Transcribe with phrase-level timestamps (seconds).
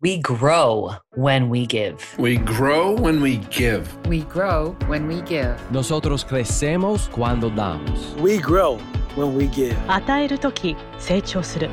[0.00, 2.14] We grow when we give.
[2.20, 3.88] We grow when we give.
[4.06, 5.58] We grow when we give.
[5.72, 8.14] Nosotros crecemos cuando damos.
[8.20, 8.78] We grow
[9.16, 9.74] when we give.
[9.88, 11.68] 与えるとき成長する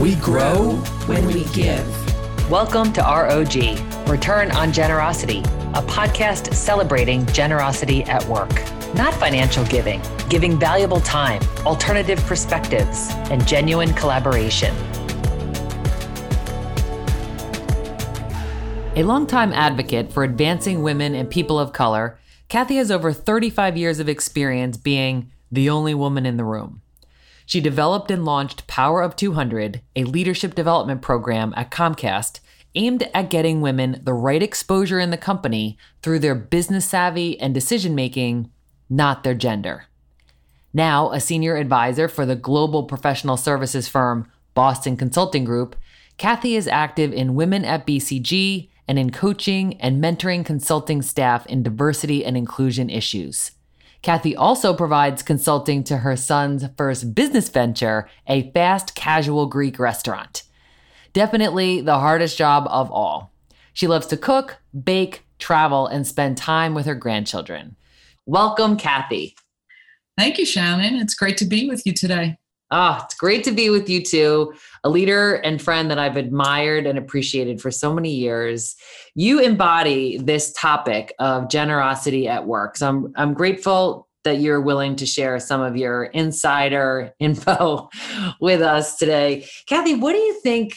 [0.00, 1.84] We grow when we give.
[2.48, 3.76] Welcome to ROG,
[4.08, 5.42] Return on Generosity,
[5.74, 8.54] a podcast celebrating generosity at work.
[8.94, 14.74] Not financial giving, giving valuable time, alternative perspectives, and genuine collaboration.
[18.98, 23.98] A longtime advocate for advancing women and people of color, Kathy has over 35 years
[23.98, 26.80] of experience being the only woman in the room.
[27.44, 32.40] She developed and launched Power of 200, a leadership development program at Comcast
[32.74, 37.52] aimed at getting women the right exposure in the company through their business savvy and
[37.52, 38.50] decision making,
[38.88, 39.84] not their gender.
[40.72, 45.76] Now, a senior advisor for the global professional services firm Boston Consulting Group,
[46.16, 51.62] Kathy is active in Women at BCG and in coaching and mentoring consulting staff in
[51.62, 53.52] diversity and inclusion issues.
[54.02, 60.44] Kathy also provides consulting to her son's first business venture, a fast casual Greek restaurant.
[61.12, 63.32] Definitely the hardest job of all.
[63.72, 67.76] She loves to cook, bake, travel, and spend time with her grandchildren.
[68.26, 69.36] Welcome, Kathy.
[70.16, 70.96] Thank you, Shannon.
[70.96, 72.38] It's great to be with you today.
[72.70, 76.86] Ah, it's great to be with you too, a leader and friend that I've admired
[76.86, 78.74] and appreciated for so many years.
[79.14, 82.76] You embody this topic of generosity at work.
[82.76, 87.88] So I'm I'm grateful that you're willing to share some of your insider info
[88.40, 89.46] with us today.
[89.68, 90.74] Kathy, what do you think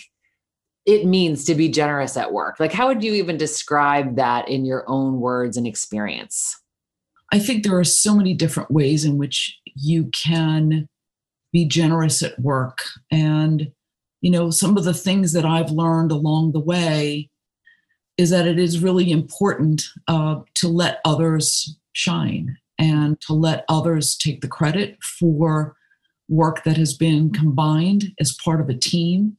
[0.86, 2.60] it means to be generous at work?
[2.60, 6.56] Like how would you even describe that in your own words and experience?
[7.32, 10.88] I think there are so many different ways in which you can
[11.52, 12.80] be generous at work.
[13.11, 13.72] And,
[14.22, 17.30] you know, some of the things that I've learned along the way
[18.17, 24.17] is that it is really important uh, to let others shine and to let others
[24.17, 25.76] take the credit for
[26.27, 29.38] work that has been combined as part of a team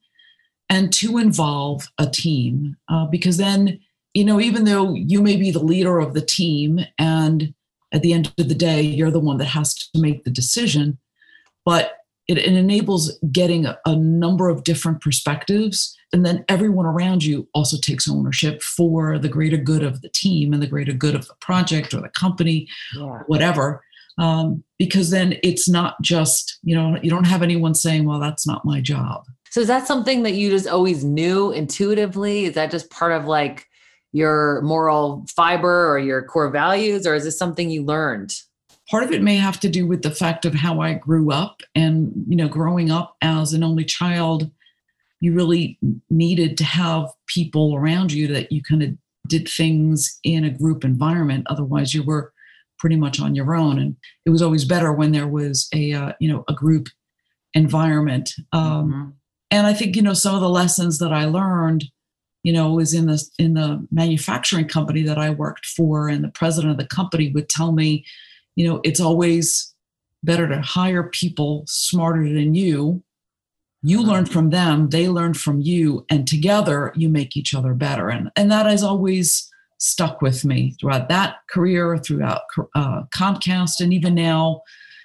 [0.68, 2.76] and to involve a team.
[2.88, 3.80] Uh, because then,
[4.14, 7.54] you know, even though you may be the leader of the team and
[7.92, 10.98] at the end of the day, you're the one that has to make the decision,
[11.64, 11.96] but
[12.30, 13.02] it, it enables
[13.32, 18.62] getting a, a number of different perspectives and then everyone around you also takes ownership
[18.62, 22.00] for the greater good of the team and the greater good of the project or
[22.00, 23.18] the company Yeah.
[23.26, 23.82] whatever
[24.18, 28.46] um, because then it's not just you know you don't have anyone saying well that's
[28.46, 32.36] not my job So is that something that you just always knew intuitively?
[32.48, 33.66] Is that just part of like
[34.12, 38.32] your moral fiber or your core values, or is this something you learned?
[38.90, 41.62] Part of it may have to do with the fact of how i grew up
[41.74, 44.50] and you know growing up as an only child
[45.20, 45.78] you really
[46.08, 48.90] needed to have people around you that you kind of
[49.28, 51.46] did things in a group environment.
[51.50, 52.32] Otherwise you were
[52.78, 53.78] pretty much on your own.
[53.78, 56.88] And it was always better when there was a uh, you know a group
[57.54, 58.30] environment.
[58.52, 59.12] Um, Mhm.
[59.50, 61.84] and i think you know some of the lessons that i learned
[62.42, 66.28] you know was in the in the manufacturing company that i worked for and the
[66.28, 68.04] president of the company would tell me
[68.60, 69.74] you know it's always
[70.22, 73.02] better to hire people smarter than you.
[73.82, 78.10] You learn from them they learn from you and together you make each other better.
[78.10, 82.42] And and that has always stuck with me throughout that career throughout
[82.74, 84.60] uh, comcast and even now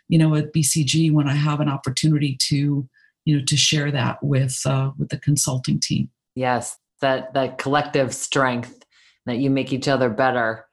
[0.09, 2.85] you know at bcg when i have an opportunity to
[3.25, 6.09] you know to share that with uh, with the consulting team.
[6.35, 8.85] Yes, that that collective strength
[9.25, 10.65] that you make each other better.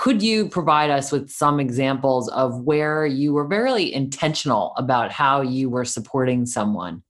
[0.00, 5.42] Could you provide us with some examples of where you were very intentional about how
[5.42, 7.02] you were supporting someone?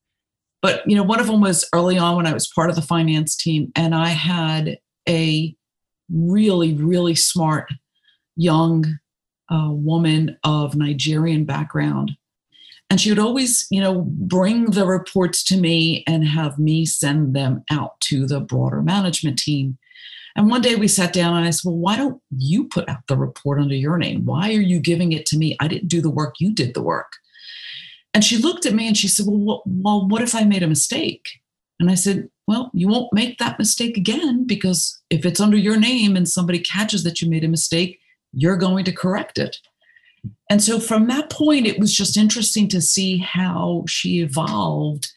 [0.62, 2.82] but you know one of them was early on when i was part of the
[2.82, 5.54] finance team and i had a
[6.12, 7.72] really really smart
[8.36, 8.84] young
[9.52, 12.12] uh, woman of nigerian background
[12.88, 17.34] and she would always you know bring the reports to me and have me send
[17.34, 19.78] them out to the broader management team
[20.36, 23.06] and one day we sat down and i said well why don't you put out
[23.08, 26.00] the report under your name why are you giving it to me i didn't do
[26.00, 27.12] the work you did the work
[28.12, 30.62] and she looked at me and she said, well, what, well, what if I made
[30.62, 31.28] a mistake?
[31.78, 35.78] And I said, well, you won't make that mistake again because if it's under your
[35.78, 38.00] name and somebody catches that you made a mistake,
[38.32, 39.56] you're going to correct it.
[40.50, 45.12] And so from that point, it was just interesting to see how she evolved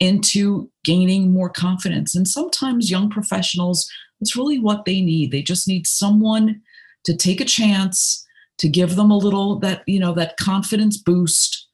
[0.00, 2.14] into gaining more confidence.
[2.14, 3.90] And sometimes young professionals,
[4.20, 5.30] it's really what they need.
[5.30, 6.60] They just need someone
[7.04, 8.26] to take a chance,
[8.58, 11.68] to give them a little that, you know, that confidence boost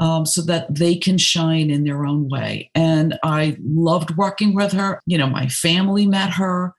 [0.00, 2.70] um, so that they can shine in their own way.
[2.74, 5.00] And I loved working with her.
[5.06, 6.74] You know, my family met her.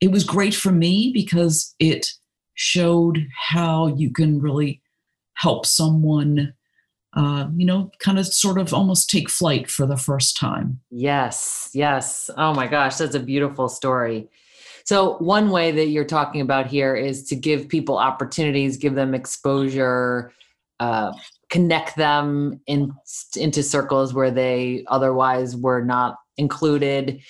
[0.00, 2.08] It was great for me because it
[2.54, 4.82] showed how you can really
[5.34, 6.54] help someone
[7.16, 10.78] uh, you know, kind of sort of almost take flight for the first time.
[10.90, 12.28] Yes, yes.
[12.36, 14.28] Oh my gosh, that's a beautiful story.
[14.84, 19.14] So, one way that you're talking about here is to give people opportunities, give them
[19.14, 20.30] exposure,
[20.78, 21.12] uh,
[21.48, 22.92] connect them in,
[23.34, 27.20] into circles where they otherwise were not included.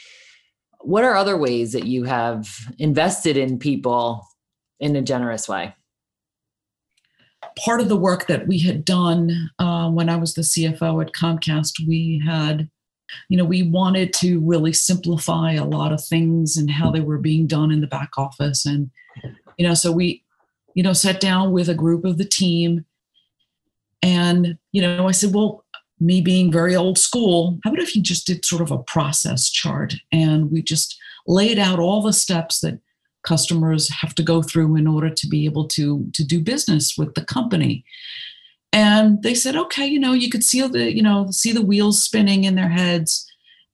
[0.80, 2.48] What are other ways that you have
[2.78, 4.26] invested in people
[4.80, 5.74] in a generous way?
[7.56, 11.12] Part of the work that we had done uh, when I was the CFO at
[11.12, 12.68] Comcast, we had,
[13.28, 17.18] you know, we wanted to really simplify a lot of things and how they were
[17.18, 18.66] being done in the back office.
[18.66, 18.90] And,
[19.56, 20.22] you know, so we,
[20.74, 22.84] you know, sat down with a group of the team.
[24.02, 25.64] And, you know, I said, well,
[25.98, 29.48] me being very old school, how about if you just did sort of a process
[29.48, 32.78] chart and we just laid out all the steps that
[33.26, 37.14] customers have to go through in order to be able to to do business with
[37.14, 37.84] the company.
[38.72, 42.02] And they said okay you know you could see the you know see the wheels
[42.02, 43.24] spinning in their heads.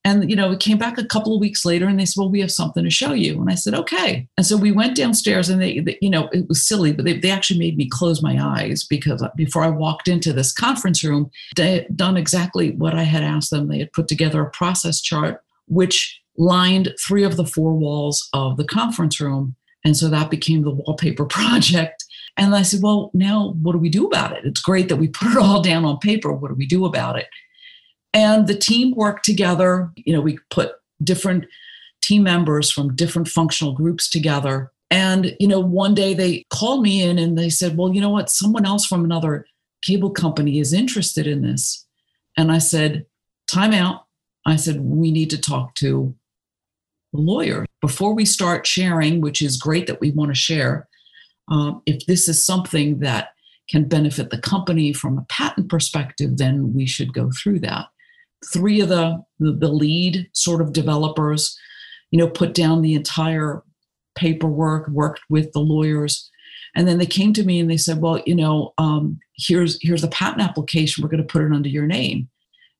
[0.04, 2.30] And you know we came back a couple of weeks later and they said well
[2.30, 3.40] we have something to show you.
[3.40, 4.26] And i said okay.
[4.36, 7.18] And so we went downstairs and they, they you know it was silly but they,
[7.18, 11.30] they actually made me close my eyes because before i walked into this conference room
[11.56, 13.68] they had done exactly what i had asked them.
[13.68, 18.56] They had put together a process chart which lined three of the four walls of
[18.56, 19.56] the conference room.
[19.84, 22.04] And so that became the wallpaper project.
[22.36, 24.44] And I said, well, now what do we do about it?
[24.44, 26.32] It's great that we put it all down on paper.
[26.32, 27.26] What do we do about it?
[28.14, 29.90] And the team worked together.
[29.96, 31.46] You know, we put different
[32.02, 34.70] team members from different functional groups together.
[34.90, 38.10] And, you know, one day they called me in and they said, well, you know
[38.10, 38.28] what?
[38.28, 39.46] Someone else from another
[39.82, 41.86] cable company is interested in this.
[42.36, 43.06] And I said,
[43.50, 44.06] time out.
[44.44, 46.14] I said, we need to talk to
[47.12, 50.88] lawyer before we start sharing, which is great that we want to share.
[51.48, 53.30] Um, if this is something that
[53.68, 57.86] can benefit the company from a patent perspective, then we should go through that.
[58.52, 61.56] Three of the, the, the lead sort of developers,
[62.10, 63.62] you know, put down the entire
[64.14, 66.28] paperwork, worked with the lawyers,
[66.74, 70.02] and then they came to me and they said, "Well, you know, um, here's here's
[70.02, 71.02] the patent application.
[71.02, 72.28] We're going to put it under your name."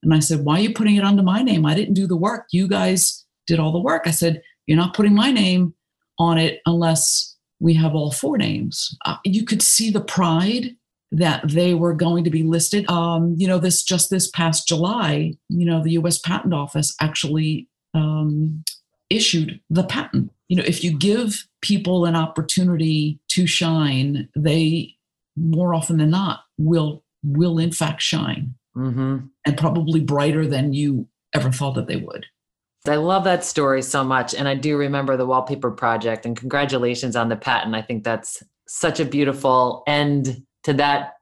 [0.01, 1.65] And I said, "Why are you putting it under my name?
[1.65, 2.47] I didn't do the work.
[2.51, 4.03] You guys did all the work.
[4.05, 5.73] I said, You're not putting my name
[6.19, 8.95] on it unless we have all four names.
[9.05, 10.75] Uh, you could see the pride
[11.11, 12.89] that they were going to be listed.
[12.89, 17.69] Um, you know, this just this past July, you know, the US Patent Office actually
[17.93, 18.63] um,
[19.09, 20.31] issued the patent.
[20.49, 24.95] You know, if you give people an opportunity to shine, they
[25.35, 29.19] more often than not will will in fact shine mm-hmm.
[29.45, 32.25] and probably brighter than you ever thought that they would.
[32.87, 34.33] I love that story so much.
[34.33, 37.75] And I do remember the wallpaper project and congratulations on the patent.
[37.75, 41.13] I think that's such a beautiful end to that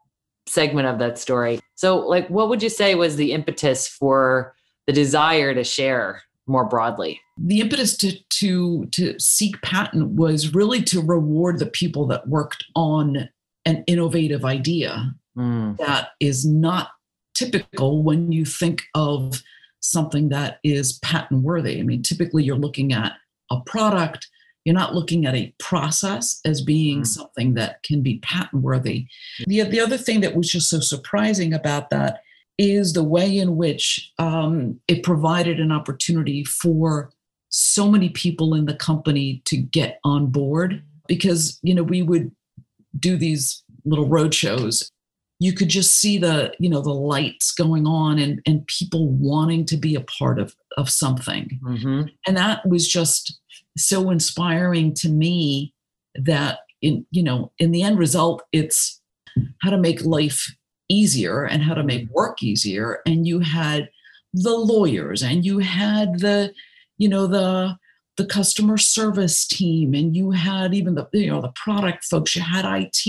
[0.47, 1.59] segment of that story.
[1.75, 4.55] So, like, what would you say was the impetus for
[4.87, 7.21] the desire to share more broadly?
[7.37, 12.65] The impetus to to to seek patent was really to reward the people that worked
[12.75, 13.29] on
[13.65, 15.77] an innovative idea mm.
[15.77, 16.89] that is not
[17.35, 19.43] typical when you think of
[19.81, 21.79] something that is patent worthy.
[21.79, 23.13] I mean, typically you're looking at
[23.51, 24.27] a product,
[24.63, 27.07] you're not looking at a process as being mm.
[27.07, 29.07] something that can be patent worthy.
[29.47, 32.21] The, the other thing that was just so surprising about that
[32.57, 37.11] is the way in which um, it provided an opportunity for
[37.49, 42.31] so many people in the company to get on board because you know we would
[42.97, 44.91] do these little road shows
[45.41, 49.65] you could just see the you know the lights going on and and people wanting
[49.65, 51.59] to be a part of of something.
[51.63, 52.01] Mm-hmm.
[52.27, 53.39] and that was just
[53.77, 55.73] so inspiring to me
[56.13, 59.01] that in you know in the end result it's
[59.61, 60.55] how to make life
[60.89, 62.99] easier and how to make work easier.
[63.07, 63.89] And you had
[64.33, 66.53] the lawyers and you had the
[66.99, 67.77] you know the
[68.21, 72.41] the customer service team and you had even the you know the product folks you
[72.41, 73.05] had IT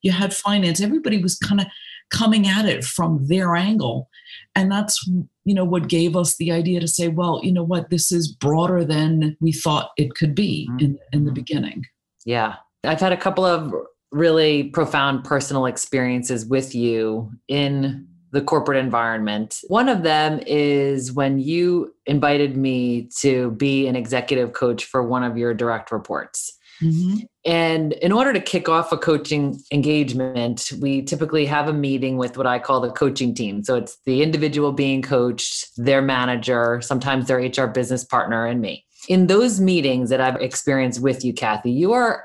[0.00, 0.80] you had finance.
[0.80, 1.66] Everybody was kind of
[2.10, 4.08] coming at it from their angle.
[4.56, 5.06] And that's
[5.44, 7.90] you know what gave us the idea to say well you know what?
[7.90, 10.84] This is broader than we thought it could be mm-hmm.
[10.84, 11.84] in in the beginning.
[12.24, 12.54] Yeah.
[12.84, 13.74] I've had a couple of
[14.12, 19.60] really profound personal experiences with you in the corporate environment.
[19.68, 25.22] One of them is when you invited me to be an executive coach for one
[25.22, 26.58] of your direct reports.
[26.82, 27.28] Mhm.
[27.44, 32.36] And in order to kick off a coaching engagement, we typically have a meeting with
[32.36, 33.62] what I call the coaching team.
[33.62, 38.84] So it's the individual being coached, their manager, sometimes their HR business partner, and me.
[39.08, 42.24] In those meetings that I've experienced with you, Kathy, you are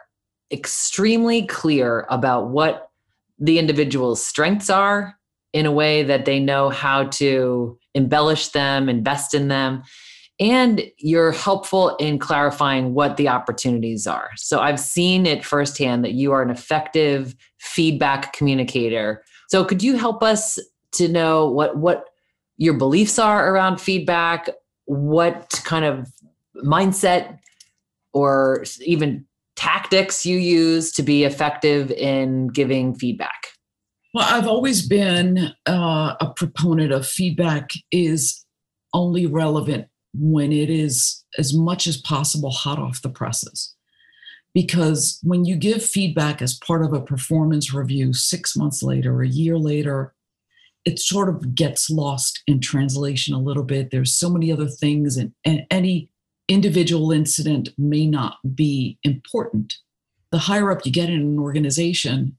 [0.51, 2.89] extremely clear about what
[3.37, 5.18] the individual's strengths are
[5.53, 9.83] in a way that they know how to embellish them, invest in them
[10.39, 14.29] and you're helpful in clarifying what the opportunities are.
[14.37, 19.23] So I've seen it firsthand that you are an effective feedback communicator.
[19.49, 20.57] So could you help us
[20.93, 22.05] to know what what
[22.57, 24.49] your beliefs are around feedback,
[24.85, 26.11] what kind of
[26.63, 27.37] mindset
[28.13, 29.25] or even
[29.55, 33.47] tactics you use to be effective in giving feedback?
[34.13, 38.43] Well, I've always been uh, a proponent of feedback is
[38.93, 43.75] only relevant when it is as much as possible hot off the presses.
[44.55, 49.27] Because when you give feedback as part of a performance review six months later, a
[49.27, 50.15] year later,
[50.85, 53.91] it sort of gets lost in translation a little bit.
[53.91, 56.09] There's so many other things, and, and any
[56.47, 59.75] individual incident may not be important.
[60.31, 62.35] The higher up you get in an organization,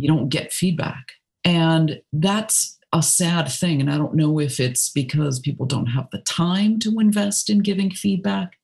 [0.00, 1.12] you don't get feedback.
[1.44, 3.80] And that's a sad thing.
[3.80, 7.60] And I don't know if it's because people don't have the time to invest in
[7.60, 8.56] giving feedback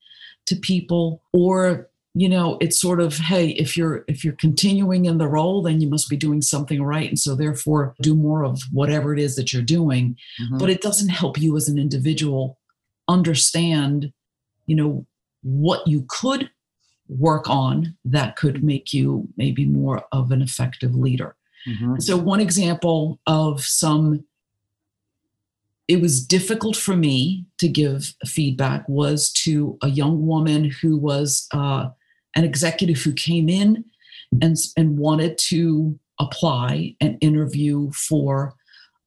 [0.46, 5.18] to people or you know it's sort of hey if you're if you're continuing in
[5.18, 8.62] the role then you must be doing something right and so therefore do more of
[8.72, 10.58] whatever it is that you're doing Mm-hmm.
[10.58, 12.58] but it doesn't help you as an individual
[13.08, 14.12] understand
[14.66, 15.04] you know
[15.42, 16.48] what you could
[17.08, 21.36] work on that could make you maybe more of an effective leader
[21.66, 22.00] Mhm.
[22.00, 24.24] so, one example of some,
[25.88, 31.46] it was difficult for me to give feedback was to a young woman who was
[31.52, 31.88] uh,
[32.34, 33.84] an executive who came in
[34.42, 38.54] and, and wanted to apply and interview for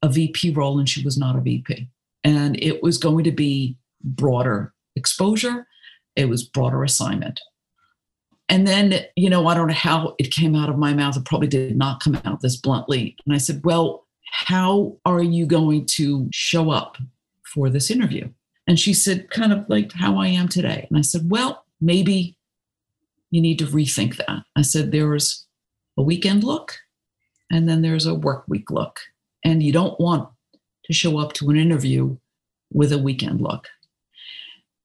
[0.01, 1.89] a VP role, and she was not a VP.
[2.23, 5.67] And it was going to be broader exposure,
[6.15, 7.39] it was broader assignment.
[8.49, 11.15] And then, you know, I don't know how it came out of my mouth.
[11.15, 13.15] It probably did not come out this bluntly.
[13.25, 16.97] And I said, Well, how are you going to show up
[17.53, 18.29] for this interview?
[18.67, 20.87] And she said, kind of like how I am today.
[20.89, 22.37] And I said, Well, maybe
[23.31, 24.43] you need to rethink that.
[24.55, 25.45] I said, There's
[25.95, 26.79] a weekend look,
[27.51, 28.99] and then there's a work week look.
[29.45, 30.27] And you don't want
[30.85, 32.17] to show up to an interview
[32.73, 33.67] with a weekend look.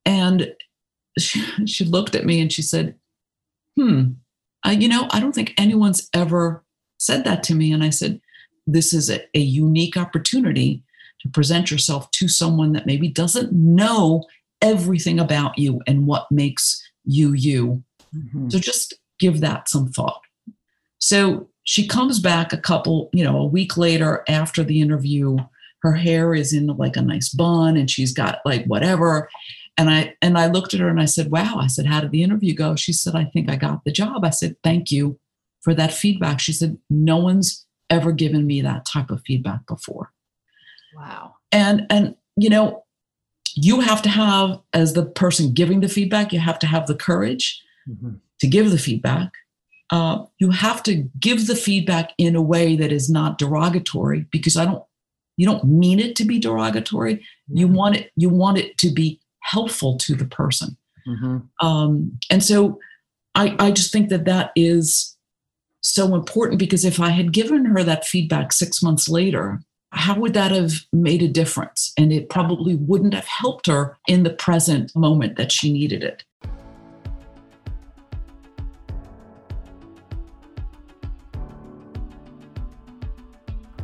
[0.04, 0.54] And
[1.18, 2.96] she, she looked at me and she said,
[3.76, 4.12] hmm,
[4.64, 6.64] I, you know, I don't think anyone's ever
[6.98, 7.72] said that to me.
[7.72, 8.20] And I said,
[8.66, 10.82] this is a, a unique opportunity
[11.20, 14.24] to present yourself to someone that maybe doesn't know
[14.62, 17.82] everything about you and what makes you you.
[18.14, 18.50] Mhm.
[18.50, 20.22] So just give that some thought.
[20.98, 25.36] So she comes back a couple, you know, a week later after the interview.
[25.82, 29.28] Her hair is in like a nice bun and she's got like whatever.
[29.76, 32.12] And I and I looked at her and I said, "Wow." I said, "How did
[32.12, 35.18] the interview go?" She said, "I think I got the job." I said, "Thank you
[35.62, 40.12] for that feedback." She said, "No one's ever given me that type of feedback before."
[40.96, 41.34] Wow.
[41.50, 42.84] and and you know
[43.56, 46.94] you have to have as the person giving the feedback you have to have the
[46.94, 48.20] courage Mhm.
[48.40, 49.32] to give the feedback
[49.90, 54.56] uh, you have to give the feedback in a way that is not derogatory because
[54.56, 54.84] i don't
[55.36, 59.20] you don't mean it to be derogatory you want it you want it to be
[59.44, 61.42] helpful to the person Mhm.
[61.60, 62.78] um, and so
[63.34, 65.16] I, I just think that that is
[65.82, 69.60] so important because if I had given her that feedback six months later,
[69.90, 71.92] how would that have made a difference?
[71.98, 76.24] And it probably wouldn't have helped her in the present moment that she needed it.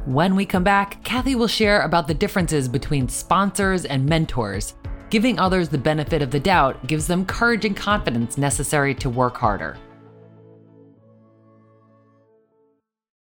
[0.07, 4.75] When we come back, Kathy will share about the differences between sponsors and mentors.
[5.11, 9.37] Giving others the benefit of the doubt gives them courage and confidence necessary to work
[9.37, 9.77] harder.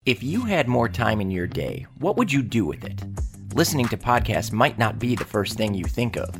[0.05, 3.01] If you had more time in your day, what would you do with it?
[3.55, 6.35] Listening to podcasts might not be the first thing you think of.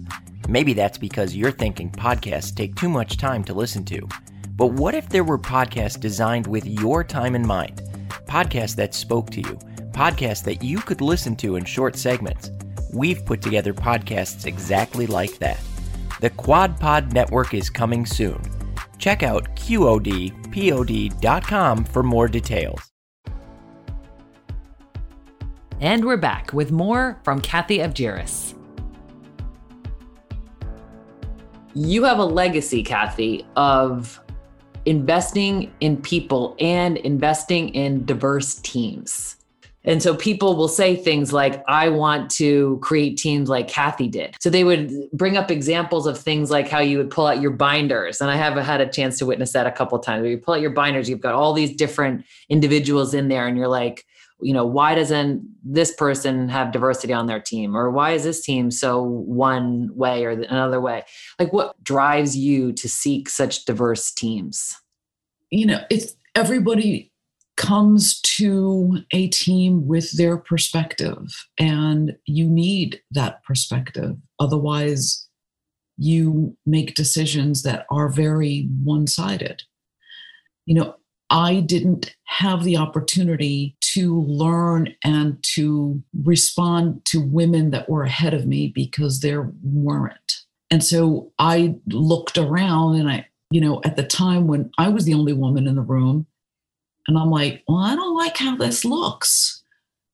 [0.49, 4.09] Maybe that's because you're thinking podcasts take too much time to listen to.
[4.57, 7.83] But what if there were podcasts designed with your time in mind?
[8.27, 9.57] Podcasts that spoke to you,
[9.93, 12.51] podcasts that you could listen to in short segments.
[12.93, 15.61] We've put together podcasts exactly like that.
[16.21, 18.43] The Quad Pod Network is coming soon.
[18.99, 20.35] Check out QODPOD.com
[21.85, 22.81] for more details.
[25.81, 28.55] And we're back with more from Kathy Avgiris.
[31.75, 34.21] You have a legacy, Kathy, of
[34.87, 39.38] investing in people and investing in diverse teams.
[39.85, 44.37] And so people will say things like, I want to create teams like Kathy did.
[44.41, 47.53] So they would bring up examples of things like how you would pull out your
[47.53, 48.21] binders.
[48.21, 50.23] And I have had a chance to witness that a couple times.
[50.23, 53.57] Where you pull out your binders, you've got all these different individuals in there, and
[53.57, 54.05] you're like,
[54.41, 57.77] you know, why doesn't this person have diversity on their team?
[57.77, 61.05] Or why is this team so one way or another way?
[61.39, 64.77] Like, what drives you to seek such diverse teams?
[65.51, 67.11] You know, it's everybody
[67.59, 74.17] comes to a team with their perspective, and you need that perspective.
[74.41, 75.27] Otherwise,
[75.99, 79.65] you make decisions that are very one sided.
[80.65, 80.95] You know,
[81.31, 88.33] I didn't have the opportunity to learn and to respond to women that were ahead
[88.33, 90.45] of me because there weren't.
[90.71, 95.05] And so I looked around and I, you know, at the time when I was
[95.05, 96.27] the only woman in the room,
[97.09, 99.63] and I'm like, well, I don't like how this looks.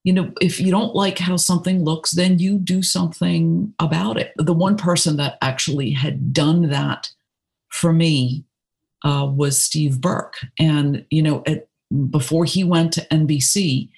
[0.05, 4.33] You know, if you don't like how something looks, then you do something about it.
[4.37, 7.11] The one person that actually had done that
[7.71, 8.45] for me
[9.05, 10.37] uh, was Steve Burke.
[10.59, 11.69] And, you know, at,
[12.11, 13.89] before he went to NBC,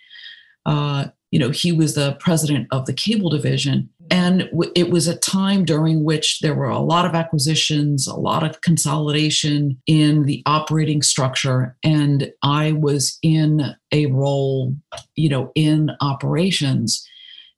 [0.65, 3.91] uh, you know, he was the president of the cable division.
[4.11, 8.43] And it was a time during which there were a lot of acquisitions, a lot
[8.43, 11.77] of consolidation in the operating structure.
[11.83, 14.75] And I was in a role,
[15.15, 17.07] you know, in operations.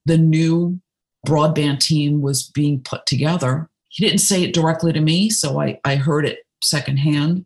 [0.06, 0.80] The new
[1.26, 3.68] broadband team was being put together.
[3.88, 7.44] He didn't say it directly to me, so I, I heard it secondhand.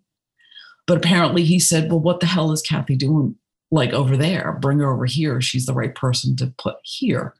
[0.86, 3.36] But apparently he said, Well, what the hell is Kathy doing
[3.70, 4.58] like over there?
[4.60, 5.40] Bring her over here.
[5.40, 7.34] She's the right person to put here.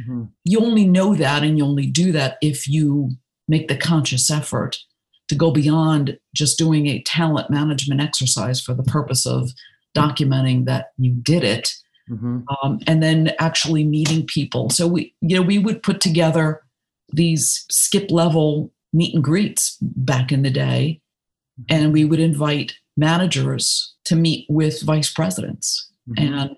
[0.00, 0.24] Mm-hmm.
[0.44, 3.10] You only know that and you only do that if you
[3.48, 4.76] make the conscious effort
[5.28, 9.50] to go beyond just doing a talent management exercise for the purpose of
[9.96, 11.74] documenting that you did it
[12.10, 12.40] mm-hmm.
[12.62, 16.60] um, and then actually meeting people so we you know we would put together
[17.14, 21.00] these skip level meet and greets back in the day
[21.70, 25.90] and we would invite managers to meet with vice presidents.
[26.08, 26.34] Mm-hmm.
[26.34, 26.56] And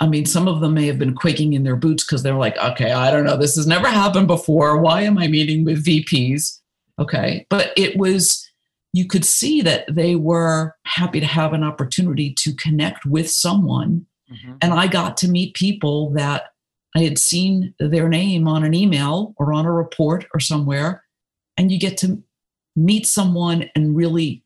[0.00, 2.56] I mean, some of them may have been quaking in their boots because they're like,
[2.58, 4.78] okay, I don't know, this has never happened before.
[4.78, 6.60] Why am I meeting with VPs?
[6.98, 7.46] Okay.
[7.48, 8.46] But it was,
[8.92, 14.06] you could see that they were happy to have an opportunity to connect with someone.
[14.30, 14.56] Mm-hmm.
[14.60, 16.52] And I got to meet people that
[16.94, 21.04] I had seen their name on an email or on a report or somewhere.
[21.56, 22.22] And you get to
[22.74, 24.42] meet someone and really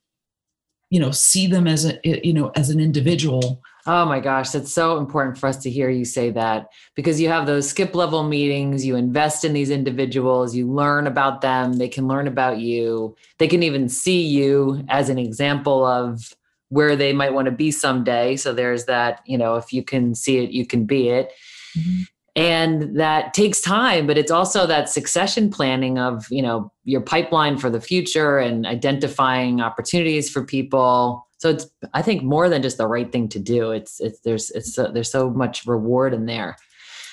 [0.90, 4.72] you know see them as a you know as an individual oh my gosh that's
[4.72, 8.22] so important for us to hear you say that because you have those skip level
[8.22, 13.14] meetings you invest in these individuals you learn about them they can learn about you
[13.38, 16.34] they can even see you as an example of
[16.70, 20.14] where they might want to be someday so there's that you know if you can
[20.14, 21.32] see it you can be it.
[21.76, 22.02] Mm-hmm.
[22.36, 27.58] And that takes time but it's also that succession planning of you know your pipeline
[27.58, 32.76] for the future and identifying opportunities for people so it's i think more than just
[32.76, 33.72] the right thing to do.
[33.72, 36.56] It's it's there's it's uh, there's so much reward in there.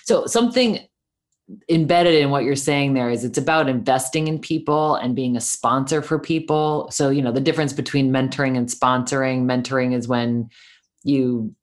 [0.03, 0.79] So something
[1.69, 5.41] embedded in what you're saying there is it's about investing in people and being a
[5.41, 6.89] sponsor for people.
[6.91, 10.49] So you know the difference between mentoring and sponsoring mentoring is when
[11.03, 11.55] you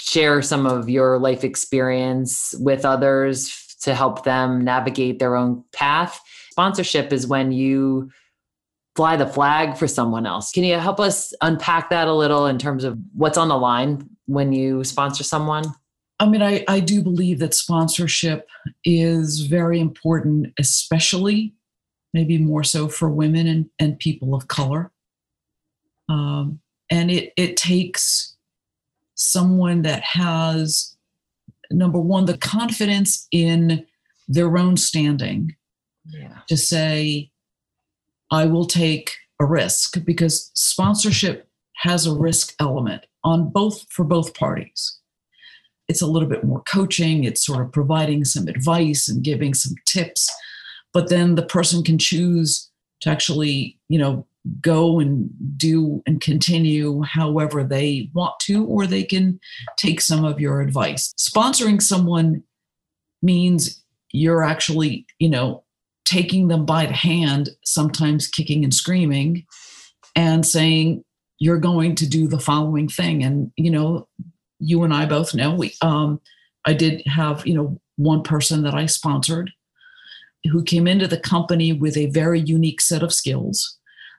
[0.00, 6.20] share some of your life experience with others to help them navigate their own path.
[6.50, 8.10] Sponsorship is when you
[8.96, 10.52] fly the flag for someone else.
[10.52, 14.08] Can you help us unpack that a little in terms of what's on the line
[14.26, 15.64] when you sponsor someone?
[16.18, 18.48] I mean, I, I do believe that sponsorship
[18.84, 21.54] is very important, especially
[22.12, 24.90] maybe more so for women and, and people of color.
[26.08, 28.36] Um, and it, it takes
[29.14, 30.96] someone that has
[31.70, 33.86] number one the confidence in
[34.28, 35.54] their own standing
[36.06, 36.38] yeah.
[36.48, 37.29] to say
[38.30, 44.34] i will take a risk because sponsorship has a risk element on both for both
[44.34, 44.98] parties
[45.88, 49.74] it's a little bit more coaching it's sort of providing some advice and giving some
[49.86, 50.30] tips
[50.92, 54.26] but then the person can choose to actually you know
[54.60, 59.38] go and do and continue however they want to, or they can
[59.76, 61.12] take some of your advice.
[61.18, 62.42] Sponsoring someone
[63.22, 65.62] means you're actually, you know,
[66.10, 69.46] taking them by the hand, sometimes kicking and screaming,
[70.16, 71.04] and saying,
[71.38, 73.22] you're going to do the following thing.
[73.22, 74.08] And, you know,
[74.58, 76.20] you and I both know we um
[76.66, 79.50] I did have, you know, one person that I sponsored
[80.50, 83.78] who came into the company with a very unique set of skills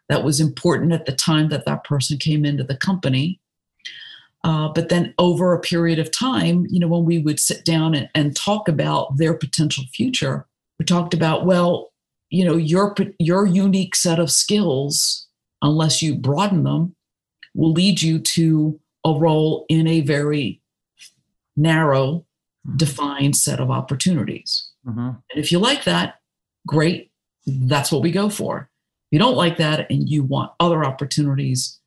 [0.09, 3.39] that was important at the time that that person came into the company.
[4.43, 7.93] Uh, but then over a period of time, you know, when we would sit down
[7.93, 10.47] and, and talk about their potential future,
[10.81, 11.91] we talked about, well,
[12.31, 15.27] you know, your your unique set of skills,
[15.61, 16.95] unless you broaden them,
[17.53, 20.59] will lead you to a role in a very
[21.55, 22.25] narrow,
[22.67, 22.77] mm-hmm.
[22.77, 24.71] defined set of opportunities.
[24.83, 24.99] Mm-hmm.
[24.99, 26.15] And if you like that,
[26.65, 27.11] great.
[27.45, 28.71] That's what we go for.
[29.11, 31.79] If you don't like that and you want other opportunities,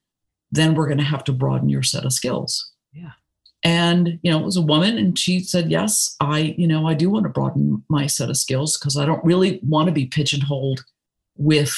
[0.52, 2.70] then we're going to have to broaden your set of skills.
[2.92, 3.10] Yeah.
[3.64, 6.92] And, you know, it was a woman and she said, yes, I, you know, I
[6.92, 10.04] do want to broaden my set of skills because I don't really want to be
[10.04, 10.84] pigeonholed
[11.36, 11.74] with,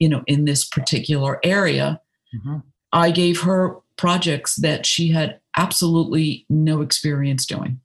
[0.00, 2.00] you know, in this particular area.
[2.34, 2.58] Mm-hmm.
[2.92, 7.80] I gave her projects that she had absolutely no experience doing.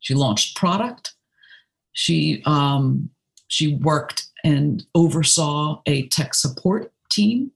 [0.00, 1.14] She launched product.
[1.92, 3.10] She um,
[3.48, 7.50] she worked and oversaw a tech support team,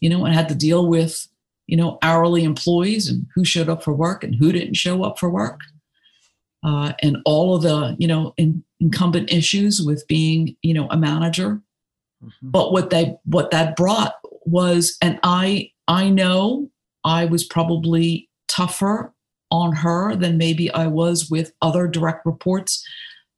[0.00, 1.26] you know, and had to deal with
[1.70, 5.18] you know hourly employees and who showed up for work and who didn't show up
[5.18, 5.60] for work,
[6.64, 10.96] uh, and all of the you know in, incumbent issues with being you know a
[10.96, 11.60] manager.
[12.22, 12.50] Mm-hmm.
[12.50, 16.70] But what they what that brought was, and I I know
[17.04, 19.14] I was probably tougher
[19.50, 22.86] on her than maybe I was with other direct reports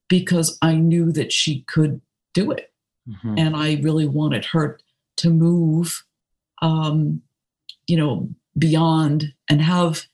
[0.09, 2.01] because I knew that she could
[2.35, 2.73] do it.
[3.09, 3.35] Mm-hmm.
[3.38, 4.79] And I really wanted her
[5.18, 6.05] to move,
[6.61, 7.23] um,
[7.87, 10.07] you know, beyond and have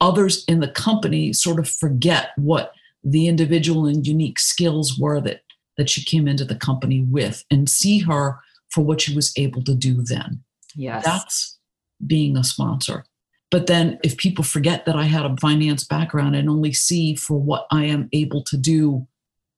[0.00, 5.40] others in the company sort of forget what the individual and unique skills were that
[5.76, 8.38] that she came into the company with and see her
[8.70, 10.42] for what she was able to do then.
[10.74, 11.04] Yes.
[11.04, 11.58] That's
[12.06, 13.04] being a sponsor.
[13.50, 17.38] But then if people forget that I had a finance background and only see for
[17.38, 19.06] what I am able to do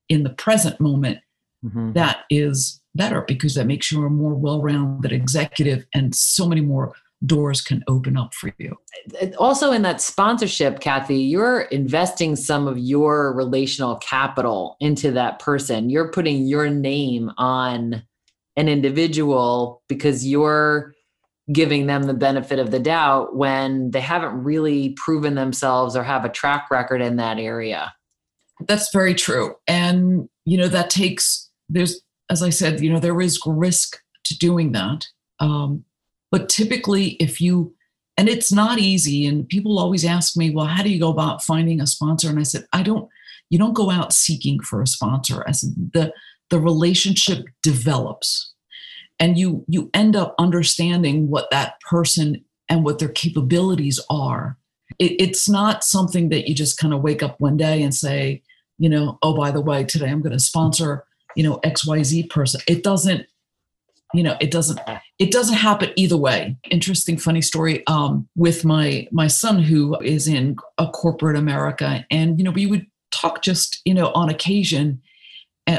[0.09, 1.19] in the present moment,
[1.65, 1.93] mm-hmm.
[1.93, 6.95] that is better because that makes you a more well-rounded executive and so many more
[7.27, 8.77] doors can open up for you.
[9.39, 15.91] Also, in that sponsorship, Kathy, you're investing some of your relational capital into that person.
[15.91, 18.03] You're putting your name on
[18.57, 20.95] an individual because you're
[21.53, 26.25] giving them the benefit of the doubt when they haven't really proven themselves or have
[26.25, 27.93] a track record in that area.
[28.67, 29.55] That's very true.
[29.67, 32.01] And, you know, that takes, there's,
[32.31, 35.07] as I said, you know, there is risk to doing that.
[35.41, 35.85] Um,
[36.31, 37.75] but typically, if you,
[38.17, 41.43] and it's not easy, and people always ask me, well, how do you go about
[41.43, 42.29] finding a sponsor?
[42.29, 43.09] And I said, I don't,
[43.51, 45.45] you don't go out seeking for a sponsor.
[45.47, 46.13] I said, the,
[46.51, 48.53] the relationship develops
[49.19, 54.57] and you you end up understanding what that person and what their capabilities are
[54.99, 58.43] it, it's not something that you just kind of wake up one day and say
[58.79, 61.05] you know oh by the way today i'm going to sponsor
[61.37, 63.27] you know xyz person it doesn't
[64.15, 64.81] you know it doesn't
[65.19, 70.27] it doesn't happen either way interesting funny story um, with my my son who is
[70.27, 75.01] in a corporate america and you know we would talk just you know on occasion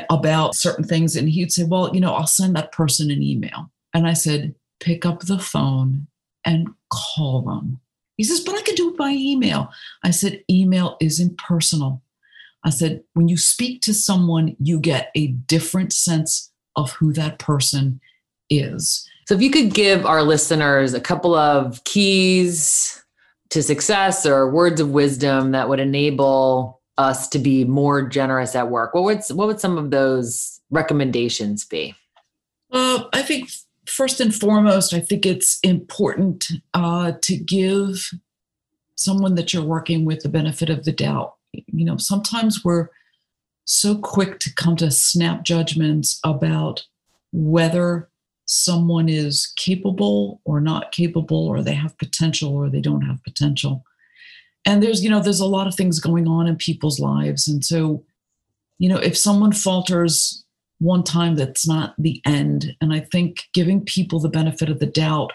[0.10, 1.16] about certain things.
[1.16, 3.72] And he'd say, Well, you know, I'll send that person an email.
[3.94, 6.08] And I said, Pick up the phone
[6.46, 7.80] and call them.
[8.18, 9.70] He says, But I can do it by email.
[10.04, 12.02] I said, Email isn't personal.
[12.64, 17.40] I said, When you speak to someone, you get a different sense of who that
[17.40, 18.00] person
[18.50, 19.08] is.
[19.28, 23.04] So, if you could give our listeners a couple of keys
[23.50, 28.70] to success or words of wisdom that would enable us to be more generous at
[28.70, 28.94] work?
[28.94, 31.96] What would what would some of those recommendations be?
[32.72, 33.50] Uh, I think
[33.86, 38.12] first and foremost, I think it's important uh, to give
[38.96, 41.36] someone that you're working with the benefit of the doubt.
[41.54, 42.90] You know, sometimes we're
[43.64, 46.86] so quick to come to snap judgments about
[47.32, 48.10] whether
[48.50, 53.84] someone is capable or not capable, or they have potential or they don't have potential.
[54.66, 57.48] And there's you know there's a lot of things going on in people's lives.
[57.48, 58.04] And so
[58.80, 60.44] you know if someone falters
[60.80, 62.76] one time that's not the end.
[62.82, 65.34] And i think giving people the benefit of the doubt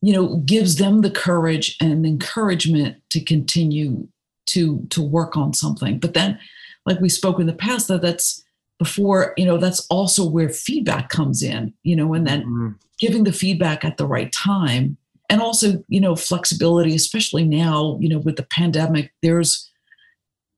[0.00, 4.08] you know gives them the courage and encouragement to continue
[4.46, 5.98] to to work on something.
[5.98, 6.38] But then
[6.84, 8.42] like we spoke in the past that that's
[8.82, 12.68] before you know that's also where feedback comes in you know and then mm-hmm.
[12.98, 14.96] giving the feedback at the right time
[15.30, 19.70] and also you know flexibility especially now you know with the pandemic there's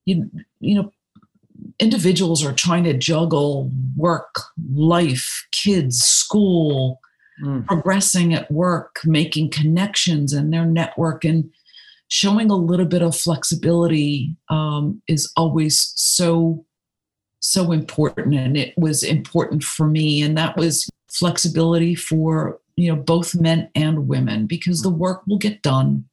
[0.07, 0.91] you, you know
[1.79, 4.41] individuals are trying to juggle work
[4.73, 7.01] life kids school
[7.45, 7.67] mm.
[7.67, 11.45] progressing at work making connections in their network and
[12.09, 16.65] showing a little bit of flexibility um, is always so
[17.45, 23.01] so important and it was important for me and that was flexibility for you know
[23.01, 26.05] both men and women because the work will get done.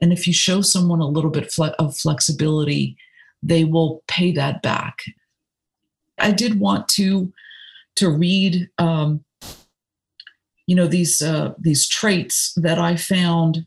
[0.00, 2.96] And if you show someone a little bit of flexibility
[3.42, 5.00] they will pay that back.
[6.18, 7.32] I did want to
[7.96, 9.24] to read um,
[10.66, 13.66] you know these uh, these traits that i found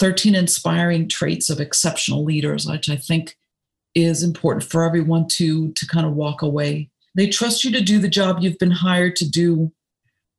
[0.00, 3.36] 13 inspiring traits of exceptional leaders which i think
[3.94, 7.98] is important for everyone to to kind of walk away they trust you to do
[7.98, 9.70] the job you've been hired to do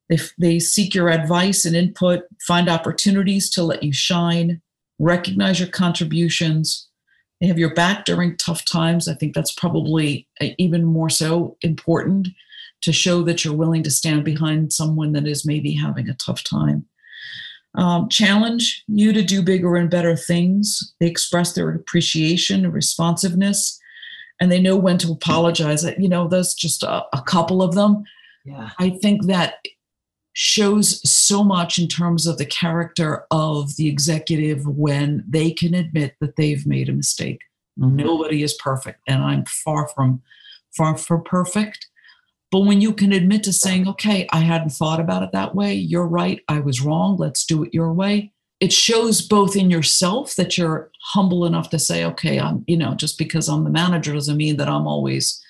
[0.10, 4.62] they, they seek your advice and input, find opportunities to let you shine,
[5.00, 6.88] recognize your contributions.
[7.42, 9.08] They have your back during tough times.
[9.08, 12.30] I think that's probably uh, even more so important
[12.82, 16.44] to show that you're willing to stand behind someone that is maybe having a tough
[16.44, 16.86] time.
[17.78, 20.94] Um, challenge you to do bigger and better things.
[21.00, 23.80] They express their appreciation and responsiveness,
[24.40, 25.84] and they know when to apologize.
[25.98, 28.04] You know, there's just a, a couple of them.
[28.46, 28.70] Yeah.
[28.80, 29.56] I think that
[30.34, 36.16] shows so much in terms of the character of the executive when they can admit
[36.20, 37.40] that they've made a mistake.
[37.80, 37.96] Mm-hmm.
[37.96, 40.22] Nobody is perfect, and I'm far from
[40.78, 41.88] far from perfect.
[42.56, 45.74] But when you can admit to saying, okay, I hadn't thought about it that way,
[45.74, 48.32] you're right, I was wrong, let's do it your way.
[48.62, 52.96] It shows both in yourself that you're humble enough to say, okay, I'm, you know,
[52.96, 55.44] just because I'm the manager doesn't mean that I'm always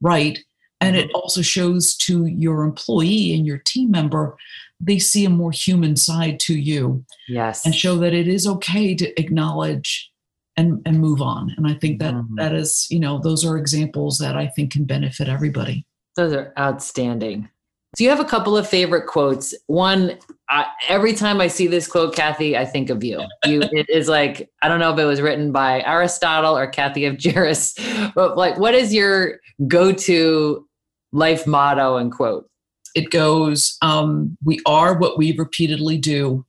[0.00, 0.36] right.
[0.80, 1.14] And it mm-hmm.
[1.14, 4.36] also shows to your employee and your team member
[4.80, 7.64] they see a more human side to you yes.
[7.64, 10.10] and show that it is okay to acknowledge
[10.56, 11.54] and and move on.
[11.56, 12.34] And i think that, mm-hmm.
[12.36, 15.84] that is you know those are examples that i think can benefit everybody
[16.16, 17.48] those are outstanding
[17.96, 20.18] so you have a couple of favorite quotes one
[20.50, 24.08] I, every time i see this quote kathy i think of you you it is
[24.08, 28.58] like i don't know if it was written by aristotle or kathy Avgiris, but like
[28.58, 30.68] what is your go-to
[31.12, 32.48] life motto and quote?
[32.94, 36.44] It goes, um, We are what we repeatedly do.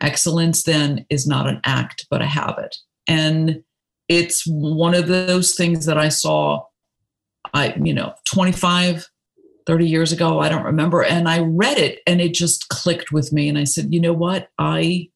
[0.00, 2.76] Excellence then is not an act, but a habit.
[3.08, 3.62] And
[4.08, 6.64] it's one of those things that I saw,
[7.56, 9.08] I, you know, 25,
[9.66, 11.02] 30 years ago, I don't remember.
[11.02, 13.48] And I read it and it just clicked with me.
[13.48, 14.48] And I said, you know what?
[14.58, 15.08] I,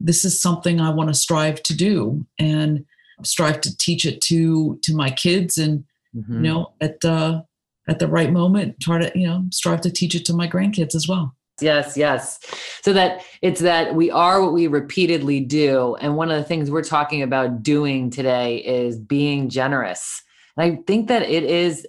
[0.00, 2.84] this is something I want to strive to do and
[3.22, 5.58] strive to teach it to, to my kids.
[5.58, 6.44] And, mm-hmm.
[6.44, 7.42] you know, at, uh,
[7.88, 10.94] at the right moment try to you know strive to teach it to my grandkids
[10.94, 12.38] as well yes yes
[12.82, 16.70] so that it's that we are what we repeatedly do and one of the things
[16.70, 20.22] we're talking about doing today is being generous
[20.56, 21.86] and i think that it is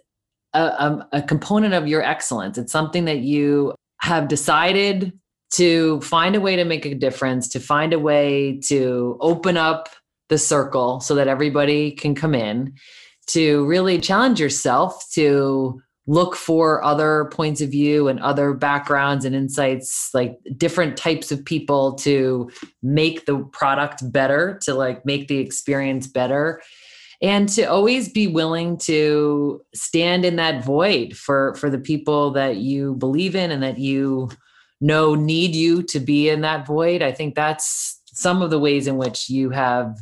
[0.56, 2.58] a, a, a component of your excellence.
[2.58, 5.12] It's something that you have decided
[5.52, 9.90] to find a way to make a difference to find a way to open up
[10.30, 12.74] the circle so that everybody can come in
[13.28, 19.36] to really challenge yourself to look for other points of view and other backgrounds and
[19.36, 22.50] insights like different types of people to
[22.84, 26.62] make the product better to like make the experience better
[27.22, 32.58] and to always be willing to stand in that void for for the people that
[32.58, 34.30] you believe in and that you
[34.82, 38.88] know need you to be in that void i think that's some of the ways
[38.88, 39.98] in which you have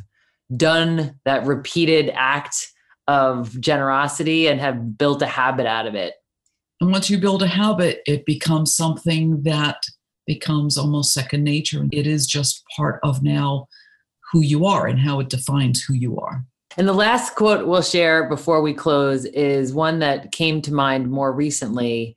[0.56, 2.72] done that repeated act
[3.08, 6.14] of generosity and have built a habit out of it.
[6.80, 9.82] And once you build a habit, it becomes something that
[10.26, 11.86] becomes almost second nature.
[11.92, 13.68] It is just part of now
[14.32, 16.44] who you are and how it defines who you are.
[16.76, 21.10] And the last quote we'll share before we close is one that came to mind
[21.10, 22.16] more recently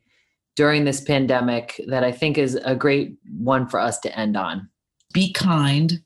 [0.56, 4.68] during this pandemic that I think is a great one for us to end on.
[5.14, 6.02] Be kind.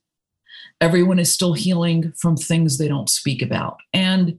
[0.82, 3.78] Everyone is still healing from things they don't speak about.
[3.94, 4.38] And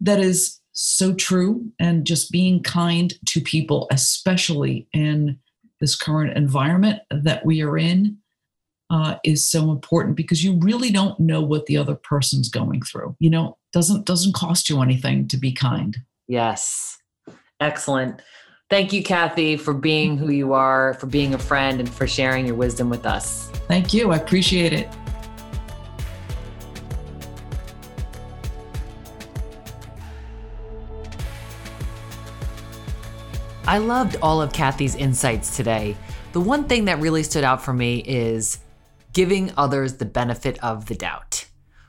[0.00, 1.70] that is so true.
[1.78, 5.38] And just being kind to people, especially in
[5.80, 8.18] this current environment that we are in,
[8.90, 13.16] uh, is so important because you really don't know what the other person's going through.
[13.20, 15.96] You know, doesn't doesn't cost you anything to be kind.
[16.26, 16.98] Yes,
[17.60, 18.20] excellent.
[18.68, 22.46] Thank you, Kathy, for being who you are, for being a friend, and for sharing
[22.46, 23.48] your wisdom with us.
[23.66, 24.12] Thank you.
[24.12, 24.88] I appreciate it.
[33.66, 35.96] I loved all of Kathy's insights today.
[36.32, 38.58] The one thing that really stood out for me is
[39.12, 41.46] giving others the benefit of the doubt.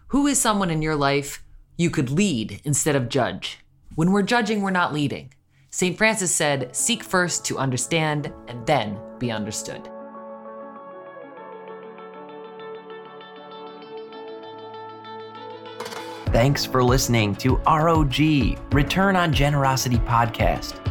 [0.08, 1.44] Who is someone in your life
[1.78, 3.60] you could lead instead of judge?
[3.96, 5.34] When we're judging, we're not leading.
[5.70, 5.98] St.
[5.98, 9.90] Francis said, Seek first to understand and then be understood.
[16.28, 18.16] Thanks for listening to ROG,
[18.74, 20.91] Return on Generosity Podcast